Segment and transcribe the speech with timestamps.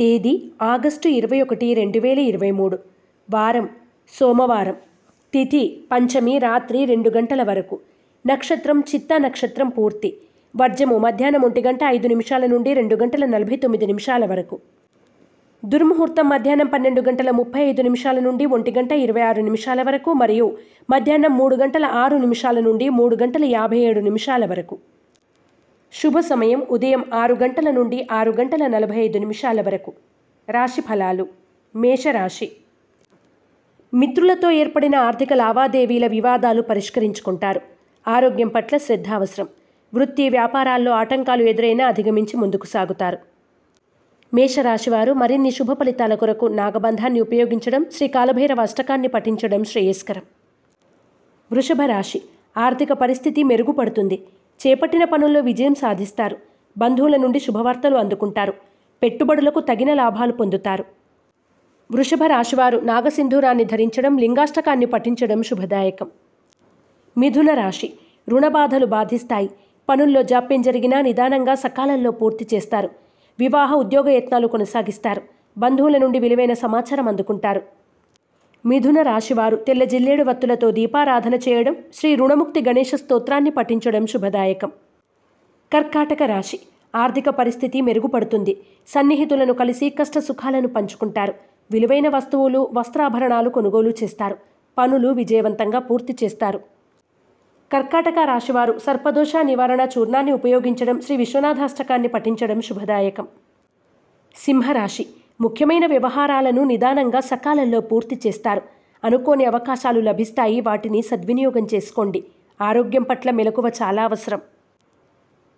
[0.00, 2.78] తేదీ ఆగస్టు ఇరవై ఒకటి రెండు వేల ఇరవై మూడు.
[3.30, 3.68] వారం
[4.20, 4.74] సోమవారం.
[5.34, 7.78] తిథి పంచమి రాత్రి రెండు గంటల వరకు.
[8.26, 10.16] నక్షత్రం చిత్తా నక్షత్రం పూర్తి.
[10.56, 14.58] వర్జము మధ్యాహ్నం ఒంటి గంట ఐదు నిమిషాల నుండి రెండు గంటల నలభై తొమ్మిది నిమిషాల వరకు.
[15.64, 20.56] దుర్ముహూర్తం మధ్యాహ్నం పన్నెండు గంటల ముప్పై ఐదు నిమిషాల నుండి ఒంటి గంట ఇరవై ఆరు నిమిషాల వరకు మరియు
[20.90, 24.78] మధ్యాహ్నం మూడు గంటల ఆరు నిమిషాల నుండి మూడు గంటల యాభై ఏడు నిమిషాల వరకు.
[25.92, 29.92] శుభ సమయం ఉదయం ఆరు గంటల నుండి ఆరు గంటల నలభై ఐదు నిమిషాల వరకు.
[30.50, 31.26] రాశి ఫలాలు.
[31.76, 32.52] మేషరాశి.
[33.94, 37.60] మిత్రులతో ఏర్పడిన ఆర్థిక లావాదేవీల వివాదాలు పరిష్కరించుకుంటారు.
[38.08, 39.48] ఆరోగ్యం పట్ల శ్రద్ధ అవసరం.
[39.94, 43.18] వృత్తి వ్యాపారాల్లో ఆటంకాలు ఎదురైనా అధిగమించి ముందుకు సాగుతారు.
[44.34, 50.22] మేషరాశివారు మరిన్ని శుభ ఫలితాల కొరకు నాగబంధాన్ని ఉపయోగించడం శ్రీ కాలభైరవ అష్టకాన్ని పఠించడం శ్రేయస్కరం.
[51.52, 52.22] వృషభ రాశి
[52.56, 54.18] ఆర్థిక పరిస్థితి మెరుగుపడుతుంది.
[54.66, 56.36] చేపట్టిన పనుల్లో విజయం సాధిస్తారు.
[56.78, 58.54] బంధువుల నుండి శుభవార్తలు అందుకుంటారు.
[59.02, 60.84] పెట్టుబడులకు తగిన లాభాలు పొందుతారు.
[61.92, 66.10] వృషభ రాశివారు నాగసింధూరాన్ని ధరించడం లింగాష్టకాన్ని పఠించడం శుభదాయకం.
[67.18, 67.92] మిథున రాశి
[68.28, 69.50] రుణబాధలు బాధిస్తాయి.
[69.88, 72.90] పనుల్లో జాప్యం జరిగినా నిదానంగా సకాలంలో పూర్తి చేస్తారు.
[73.38, 75.22] వివాహ ఉద్యోగ యత్నాలు కొనసాగిస్తారు.
[75.58, 77.62] బంధువుల నుండి విలువైన సమాచారం అందుకుంటారు.
[78.64, 84.70] మిథున రాశివారు తెల్ల జిల్లేడు వత్తులతో దీపారాధన చేయడం శ్రీ రుణముక్తి గణేష స్తోత్రాన్ని పఠించడం శుభదాయకం.
[85.72, 86.58] కర్కాటక రాశి
[86.94, 88.56] ఆర్థిక పరిస్థితి మెరుగుపడుతుంది.
[88.88, 91.34] సన్నిహితులను కలిసి కష్ట సుఖాలను పంచుకుంటారు.
[91.70, 94.36] విలువైన వస్తువులు వస్త్రాభరణాలు కొనుగోలు చేస్తారు.
[94.78, 96.60] పనులు విజయవంతంగా పూర్తి చేస్తారు.
[97.72, 103.28] కర్కాటక రాశివారు సర్పదోష నివారణ చూర్ణాన్ని ఉపయోగించడం శ్రీ విశ్వనాథాష్టకాన్ని పఠించడం శుభదాయకం.
[104.36, 105.06] సింహరాశి
[105.40, 108.62] ముఖ్యమైన వ్యవహారాలను నిదానంగా సకాలంలో పూర్తి చేస్తారు.
[109.04, 110.60] అనుకోని అవకాశాలు లభిస్తాయి.
[110.60, 112.24] వాటిని సద్వినియోగం చేసుకోండి.
[112.60, 114.40] ఆరోగ్యం పట్ల మెలకువ చాలా అవసరం.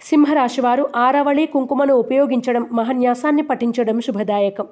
[0.00, 4.66] సింహరాశివారు ఆరవళి కుంకుమను ఉపయోగించడం మహన్యాసాన్ని పఠించడం శుభదాయకం.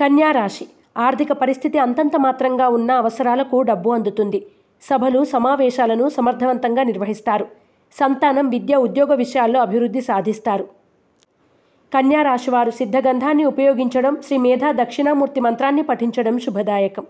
[0.00, 4.46] కన్యారాశి ఆర్థిక పరిస్థితి అంతంత మాత్రంగా ఉన్న అవసరాలకు డబ్బు అందుతుంది.
[4.82, 7.46] సభలు సమావేశాలను సమర్థవంతంగా నిర్వహిస్తారు.
[8.00, 10.75] సంతానం విద్య ఉద్యోగ విషయాల్లో అభివృద్ధి సాధిస్తారు.
[11.92, 17.04] కన్యా రాశివారు సిద్ధగంధాన్ని ఉపయోగించడం శ్రీ మేధా దక్షిణామూర్తి మంత్రాన్ని పఠించడం శుభదాయకం.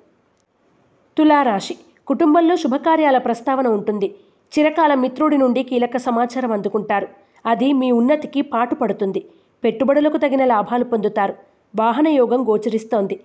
[1.17, 1.75] తులారాశి
[2.07, 4.09] కుటుంబంలో శుభకార్యాల ప్రస్తావన ఉంటుంది.
[4.53, 7.09] చిరకాల మిత్రుడి నుండి కీలక సమాచారం అందుకుంటారు.
[7.47, 9.21] అది మీ ఉన్నతికి పాటుపడుతుంది
[9.65, 11.35] పెట్టుబడులకు తగిన లాభాలు పొందుతారు.
[11.77, 13.17] వాహన యోగం గోచరిస్తోంది.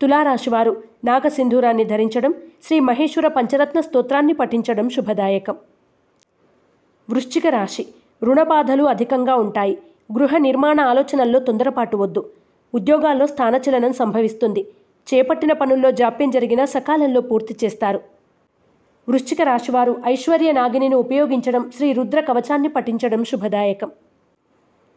[0.00, 0.72] తులారాశివారు
[1.04, 2.32] నాగసింధూరాన్ని ధరించడం
[2.66, 5.56] శ్రీ మహేశ్వర పంచరత్న స్తోత్రాన్ని పఠించడం శుభదాయకం.
[7.08, 7.84] వృశ్చిక రాశి
[8.22, 9.76] రుణబాధలు అధికంగా ఉంటాయి.
[10.10, 12.22] గృహ నిర్మాణ ఆలోచనల్లో తొందరపాటు వద్దు.
[12.74, 14.62] ఉద్యోగాల్లో స్థానచలనం సంభవిస్తుంది.
[15.08, 18.00] చేపట్టిన పనుల్లో జాప్యం జరిగినా సకాలంలో పూర్తి చేస్తారు.
[19.08, 23.90] వృశ్చిక రాశివారు ఐశ్వర్య నాగినిని ఉపయోగించడం శ్రీ రుద్ర కవచాన్ని పఠించడం శుభదాయకం.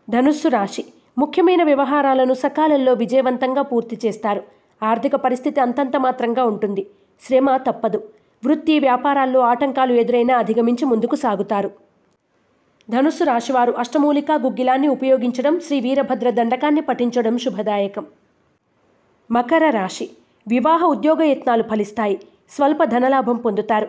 [0.09, 0.85] ధనుస్సు రాశి
[1.17, 4.41] ముఖ్యమైన వ్యవహారాలను సకాలంలో విజయవంతంగా పూర్తి చేస్తారు.
[4.81, 6.87] ఆర్థిక పరిస్థితి అంతంత మాత్రంగా ఉంటుంది.
[7.23, 7.99] శ్రమ తప్పదు.
[8.45, 11.69] వృత్తి వ్యాపారాల్లో ఆటంకాలు ఎదురైనా అధిగమించి ముందుకు సాగుతారు.
[12.89, 18.05] ధనుస్సు రాశివారు అష్టమూలికా గుగ్గిలాన్ని ఉపయోగించడం శ్రీ వీరభద్ర దండకాన్ని పఠించడం శుభదాయకం.
[19.31, 20.09] మకర రాశి.
[20.47, 22.19] వివాహ ఉద్యోగ యత్నాలు ఫలిస్తాయి.
[22.49, 23.87] స్వల్ప ధనలాభం పొందుతారు.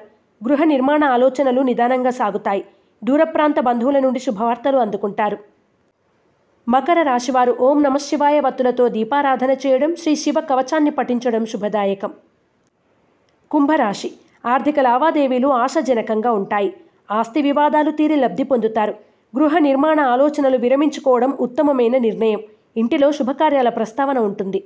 [0.49, 2.65] గృహ నిర్మాణ ఆలోచనలు నిదానంగా సాగుతాయి.
[3.05, 5.39] దూర ప్రాంత బంధువుల నుండి శుభవార్తలు అందుకుంటారు.
[6.69, 12.13] మకర రాశివారు ఓం నమశివాయ వత్తులతో దీపారాధన చేయడం శ్రీ శివ కవచాన్ని పఠించడం శుభదాయకం.
[13.51, 14.13] కుంభరాశి.
[14.47, 16.75] ఆర్థిక లావాదేవీలు ఆశాజనకంగా ఉంటాయి.
[17.11, 18.95] ఆస్తి వివాదాలు తీరి లబ్ధి పొందుతారు.
[19.39, 22.41] గృహ నిర్మాణ ఆలోచనలు విరమించుకోవడం ఉత్తమమైన నిర్ణయం.
[22.77, 24.65] ఇంటిలో శుభకార్యాల ప్రస్తావన ఉంటుంది.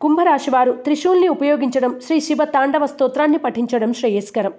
[0.00, 4.52] కుంభరాశివారు త్రిశూల్ని ఉపయోగించడం శ్రీ శివ తాండవ స్తోత్రాన్ని పఠించడం శ్రేయస్కరం.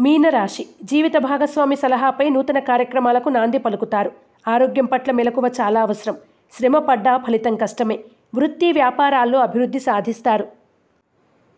[0.00, 4.12] మీనరాశి జీవిత భాగస్వామి సలహాపై నూతన కార్యక్రమాలకు నాంది పలుకుతారు.
[4.48, 6.16] ఆరోగ్యం పట్ల మెలకువ చాలా అవసరం.
[6.52, 7.98] శ్రమ పడ్డా ఫలితం కష్టమే.
[8.34, 10.61] వృత్తి వ్యాపారాల్లో అభివృద్ధి సాధిస్తారు.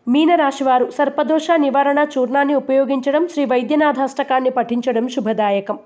[0.07, 5.77] మీనరాశివారు సర్పదోష నివారణ చూర్ణాన్ని ఉపయోగించడం శ్రీ వైద్యనాథాష్టకాన్ని పఠించడం శుభదాయకం.